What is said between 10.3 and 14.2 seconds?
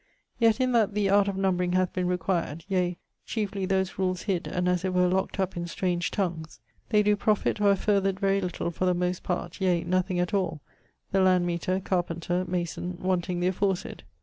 all, the landmeater, carpenter, mason, wanting the aforesayd.